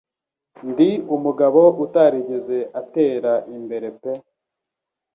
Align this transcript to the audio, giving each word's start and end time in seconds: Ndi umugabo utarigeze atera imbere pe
Ndi 0.69 0.89
umugabo 1.15 1.61
utarigeze 1.85 2.57
atera 2.81 3.33
imbere 3.55 3.87
pe 4.01 4.13